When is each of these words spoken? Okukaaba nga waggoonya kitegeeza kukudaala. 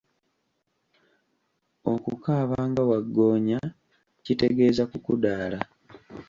Okukaaba 1.93 2.57
nga 2.69 2.83
waggoonya 2.91 3.59
kitegeeza 4.23 4.83
kukudaala. 4.91 5.59